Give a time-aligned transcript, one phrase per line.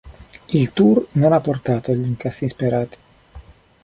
[0.59, 2.97] Il tour non ha portato agli incassi sperati.